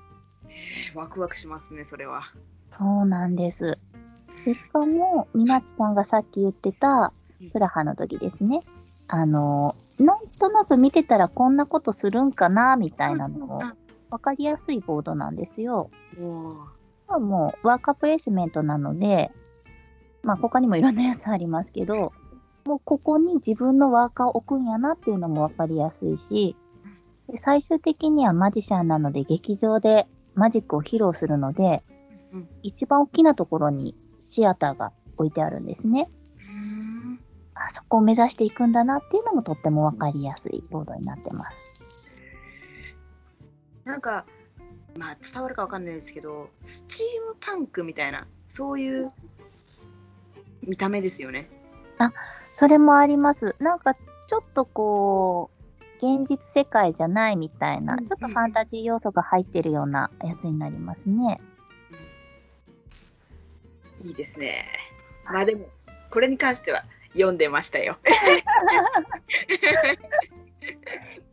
[0.95, 2.23] ワクワクしますねそれは
[2.71, 3.79] そうなんです。
[4.45, 7.13] でしかも、みなちさんがさっき言ってた
[7.53, 8.61] プラハの時ですね。
[9.09, 13.73] あの、なんとなく見てたらこんなことするんかな、みたいなのをうん
[14.11, 15.91] 分かりやすいボードなんですよ。
[16.19, 16.55] もう
[17.09, 19.33] まあもうワーカープレイスメントなので、
[20.23, 22.13] まあ他にもいろんなやつありますけど、
[22.65, 26.57] もうここに自分のワーカーを置くんやなっていうのも分かりやすいし、
[27.29, 31.83] で最終的にはマジシャンなので劇場でマジックを披露するので、
[32.33, 36.09] うん一番大きなところにシアターが置いてあるんですね。
[37.65, 41.59] うんあそこを目指していくんだなっていうのもとっても分かりやすいボードになってます。
[43.85, 44.25] なんか
[44.99, 49.11] まあ伝わるかわかんないですけどスチームパンクみたいなそういう
[50.63, 51.51] 見た目ですよね
[52.55, 53.57] それもあります。
[53.59, 55.51] なんかちょっとこ
[56.01, 61.41] う、現実世界じゃないみたいな、うんちょっとファンタジー要素が入ってるようなやつになりますね。
[64.03, 64.67] いいですね
[65.25, 65.67] まあでも
[66.11, 67.97] これに関しては読んでましたよ。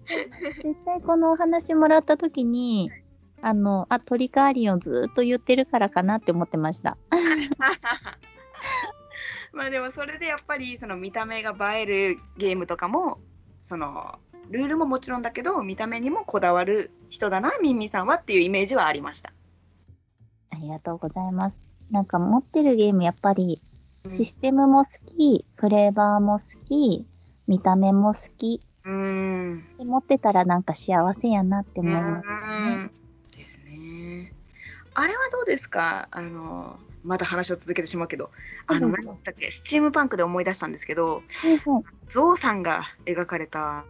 [0.06, 2.91] 絶対このお話もらった時に、
[3.41, 6.98] あの、あ、トリカーリンをずっと言ってるからかなって思ってました。
[9.54, 13.20] まあでもそれでやっぱりその見た目が映えるゲームとかも
[13.62, 14.17] その
[14.50, 19.34] ルールももちろんだけど見た目にもこだわる人だなミンミさんはっていうイメージはありました。
[20.52, 21.62] ありがとうございます。
[21.89, 23.60] なんか持ってるゲームやっぱり
[24.10, 27.06] システムも好き、フレーバーも好き、
[27.48, 28.62] 見た目も好き。
[28.84, 29.64] うん。
[29.78, 32.92] で持ってたらなんか幸せやなって思いますうん。
[33.38, 34.34] ですね。
[34.96, 36.08] あれはどうですか？
[36.12, 38.32] あのまた話を続けてしまうけど。
[38.68, 38.94] あのうん。
[38.94, 39.52] 何だっけ？
[39.52, 41.22] スチームパンクで思い出したんですけど
[42.08, 43.86] ゾウさんが描かれた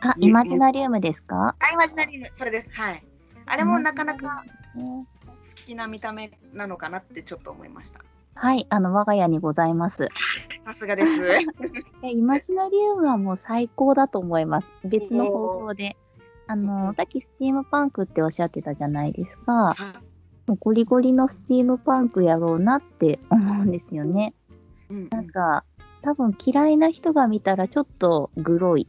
[0.00, 1.54] あ、イマジナリウムですか？
[1.60, 2.30] あイマジナリウム。
[2.34, 2.72] それです。
[2.72, 3.04] はい。
[3.44, 5.06] あれもなかなかね。
[5.26, 8.00] 好きな見た目なのかなってちょっと思いました
[8.34, 10.08] はい、あの、我が家にございます。
[10.56, 11.10] さすがです
[12.02, 14.68] えイマジナリウムはもう最高だと思います。
[14.84, 15.96] 別の方法で。
[16.46, 19.76] あの、さっきスチームパンクっておっしゃってたじゃないですか。
[20.46, 24.34] もうゴリゴリのスチームパンクやろうなって思うんですよね。
[24.90, 25.64] うんなんか、
[26.02, 28.88] 多分嫌いな人が見たらちょっとグロい。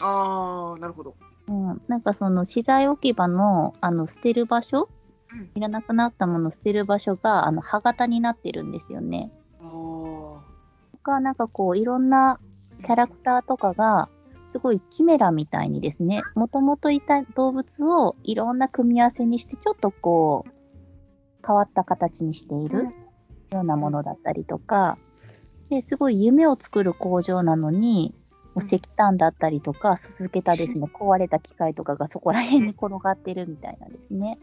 [0.00, 1.14] ああなるほど
[1.48, 4.99] うん、なんかその資材置き場のあの捨てる場所、うん
[5.54, 9.30] いらなくなったものを捨てる場所があの歯型になってるんですよね。
[9.60, 10.38] あー。
[11.02, 12.38] 他なんかこういろんな
[12.84, 14.08] キャラクターとかが
[14.48, 20.50] すごいキメラみたいにですね、もともといた動物をいろんな組み合わせにしてちょっとこう
[21.46, 22.88] 変わった形にしている
[23.52, 24.98] ようなものだったりとか、
[25.68, 28.12] ですごい夢を作る工場なのに、
[28.56, 34.38] 石炭だったりとか、すすけたですね、 壊れた機械とかがそこら辺に転がってるみたいなんですね。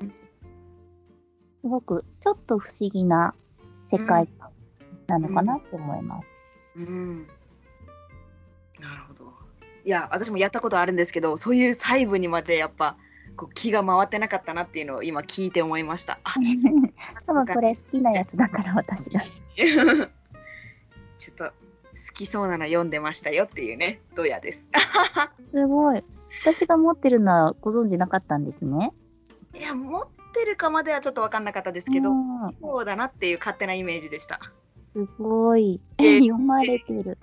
[1.68, 3.34] すごくちょっと不思議な
[3.92, 4.52] 世界観
[5.08, 6.28] なのかなって思います。
[6.78, 7.28] うん
[8.80, 9.34] なるほど
[9.84, 12.96] いや私もやったことあるんですけどそういう細部にまでやっぱ
[13.36, 16.36] こう気が回ってなかったなっていうのを今聞いて思いましたあ
[17.26, 19.22] 多分これ好きなやつだから私が。
[21.18, 21.52] ちょっと好
[22.14, 24.70] きそうなの読んでましたよっていうねドヤです
[25.52, 26.04] すごい。
[26.44, 28.94] 私が持ってるのはご存知なかったんですね。
[29.56, 34.40] いや持ってるかまではちょっと分かんなかったですけどうんそうだなっていう勝手なイメージでした
[34.94, 35.80] すごい。
[36.00, 37.18] え 読まれてる。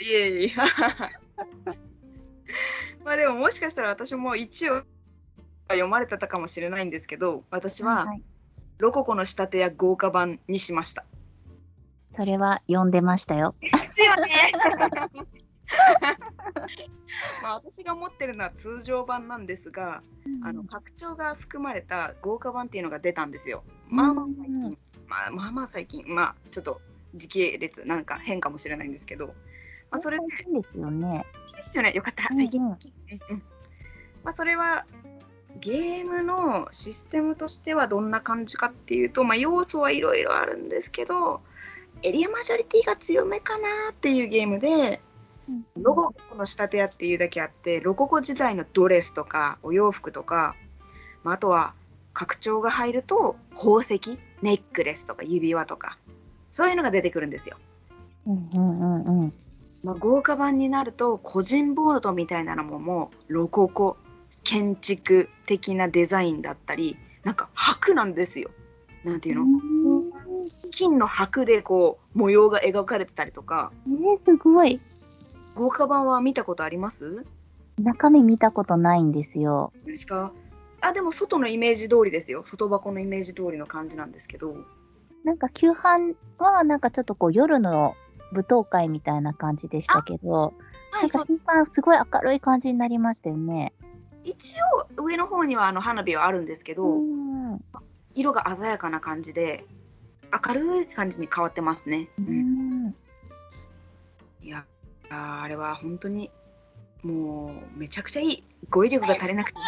[0.00, 0.52] いえいえ
[3.02, 4.82] まあでももしかしたら私も一応
[5.68, 8.22] 読まれてたかもしれないんですけど私ははい
[8.78, 11.04] ロココの仕立てや豪華版にしました。
[12.16, 13.54] それは読んでましたよ。
[13.60, 14.26] ですよね
[17.42, 20.02] まあ私が持ってるのは通常版なんですが、
[20.42, 23.64] あの拡張が含まれた豪華版っていうのが出たんですよ。
[23.88, 26.04] まあまあ最近、うんまあ、まあまあ最近。
[26.06, 26.80] まあちょっと
[27.14, 29.34] 時系列なんか変かもしれないんですけど、ま
[29.92, 30.24] あ、それで。
[30.36, 31.26] 最近ですよね。
[31.48, 31.92] いいですよね。
[31.92, 32.24] よかった。
[32.34, 32.68] 最近、うん。
[32.68, 33.42] うんうんうん。
[34.24, 34.86] まあ、それは
[35.60, 41.40] ゲームのシステムとしてはどんな感じかっていうと、まあ、要素はいろいろあるんですけど
[42.02, 45.00] エリアマジョリティが強めかなっていうゲームで
[45.76, 50.54] ロゴコの仕立て屋っていうだけあってロココ時代のドレスとかお洋服とか、
[51.24, 51.74] まあ、あとは
[52.12, 55.98] 拡張が入ると宝石ネックレスとか指輪とか
[56.52, 57.56] そういうのが出てくるんですよ。
[58.26, 59.32] うんうんうんうん。
[59.82, 63.96] まあ、豪華版になると個人ボードみたいなのももうロココ
[64.44, 68.50] 建築的なデザインだったりなんか箔なんですよ。
[69.04, 69.46] なんていうの、
[70.70, 74.80] 金の箔でこう模様が描かれてたりとかえー、すごい。
[75.54, 77.24] 豪華版は見たことあります？
[77.78, 79.72] 中身見たことないんですよ。
[79.84, 80.32] ですか？
[80.80, 84.56] あでも外のイメージ通りですよ外箱のイメージ通りの感じなんですけど
[85.24, 87.94] なんか旧版はなんかちょっとこう夜の
[88.32, 90.52] 舞踏会みたいな感じでしたけど、は
[90.92, 93.72] ないんか新版すごい明るい感じになりましたよね。
[94.24, 94.54] 一
[94.96, 97.60] 応上の方にはあの花火はあるんですけど、うん。
[98.14, 99.64] 色が鮮やかな感じで
[100.46, 102.08] 明るい感じに変わってますね。
[102.18, 102.94] ううんん。
[104.40, 104.64] いや
[105.12, 106.30] あれは本当に
[107.02, 109.58] もうめちゃくちゃいい語彙力が足りなくて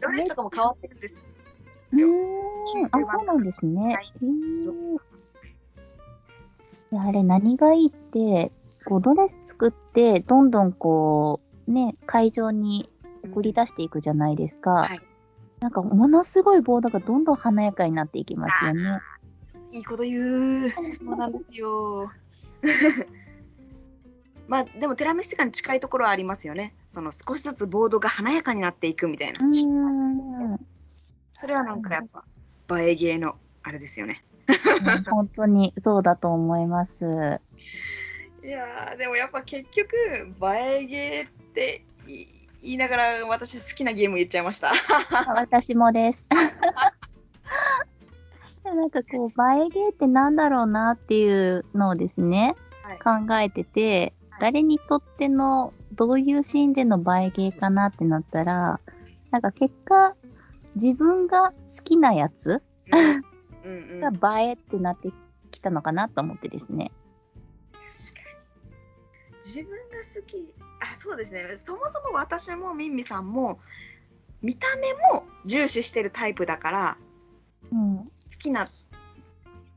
[0.00, 1.18] ドレスとかも変わってるんです。
[1.92, 2.00] うん。
[2.92, 3.94] あ、そうなんですね。
[3.94, 4.06] はい。
[4.06, 7.08] へー。
[7.08, 8.52] あれ何がいいって、
[8.86, 12.88] こうドレス作って、どんどんこう、ね、会場に
[13.24, 14.70] 送り出していくじゃないですか。
[14.70, 15.00] はい。
[15.60, 19.00] なんかものすごいボードがどんどん華やかになっていきますよね。
[19.72, 20.70] いいこと言う。
[20.92, 22.10] そうなんですよ
[24.48, 30.60] まあでもテラミスティカに近いところはありますよねその少しずつボードが華やかになっていくみたいな、うん。
[31.38, 32.06] それはなんかやっ
[32.66, 37.04] ぱ映えゲーのあれですよねうん本当にそうだと思います。
[38.42, 42.26] いやーでもやっぱ結局映えゲーってい
[42.62, 44.70] 言いながら私好きなゲーム言っちゃいました。
[45.34, 46.22] 私もです。
[48.70, 53.26] でなんかこう、映えゲーってなんだろうなっていうのをですね、はい。
[53.26, 54.40] 考えてて、はい。
[54.40, 58.80] 誰にとってのどういうシーンでの映えゲーかなってなったら、
[59.30, 60.14] なんか結果、
[60.76, 62.62] 自分が好きなやつ
[62.92, 63.24] うん。
[63.62, 65.12] うんうん、確かが映えってなって
[65.50, 66.84] きたのかなと思ってですね。
[66.84, 66.90] に。
[69.42, 70.54] 自分が好き。
[70.80, 71.44] あそうですね。
[71.56, 73.58] そもそも私もミンミさんも
[74.42, 76.96] 見た目も重視してるタイプだから
[77.72, 78.10] うん。
[78.30, 78.68] 好きな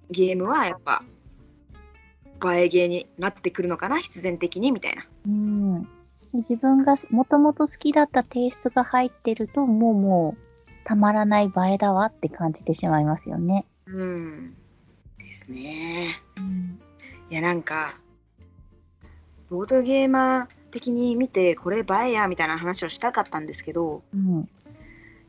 [0.09, 1.03] ゲームはやっぱ
[2.51, 5.05] 映えゲーになってくるのかな必然的にみたいな。
[5.27, 5.81] うん。
[5.83, 5.87] で
[6.33, 10.43] 自分がもともと好きだったテイストが入ってると、もうもう、
[10.85, 13.65] たまらない映えだわって感じてしまいますよね。
[13.85, 14.55] うん
[15.17, 16.21] ですね。
[16.37, 16.79] うん。
[17.29, 17.95] いやなんか
[19.49, 24.49] ボードゲーマー的に見てこれ映えやみたいな話をしたかったんですけどうん。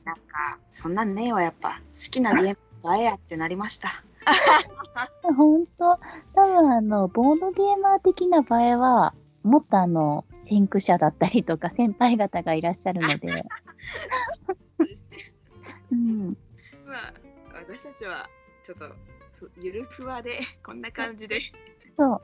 [0.05, 3.89] なんかそんなんねえわやっぱ好きなゲーム映えやってなりました。
[5.37, 5.99] 本当
[6.35, 13.45] 多分あの、ボードゲーマー的な場合は、もっとあの、先駆者だったりとか、先輩方がいらっしゃるので、
[15.93, 16.29] うん。
[16.87, 17.15] まあ
[17.55, 18.29] 私たちは
[18.63, 18.89] ちょっと
[19.33, 21.41] ふゆるふわでこんな感じで
[21.97, 22.19] そう。
[22.19, 22.21] 好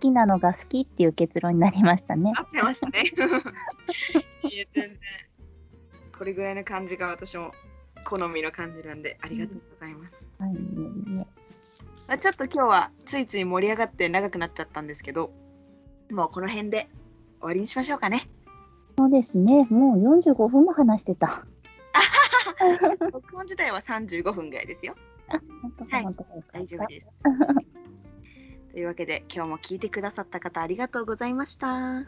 [0.00, 2.32] きなのが好きっていう結論になりましたね。
[2.32, 3.02] なっちゃいましたね。
[4.50, 5.00] いや全然
[6.16, 7.52] これぐらいの感じが私も
[8.04, 10.28] 好みの感じなんでありがとうございます。
[10.38, 15.32] はい、まあ、ちょっと今日はついつい盛り上がって長くなっちゃったんですけど
[16.10, 16.88] もうこの辺で
[17.40, 18.28] 終わりにしましょうかね。
[18.98, 19.66] そうですね。
[19.70, 21.46] もう45分も話してた。
[23.12, 24.94] 録音自体は35分ぐらいですよ。
[25.28, 26.06] はい
[26.52, 27.10] 大丈夫です。
[28.72, 31.98] というわけで今日も聞いてくださった方ありがとうございました。
[31.98, 32.06] あ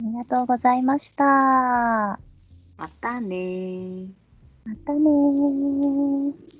[0.00, 1.24] りがとうございました。
[1.24, 2.18] ま
[2.76, 4.08] またね
[4.68, 6.57] またね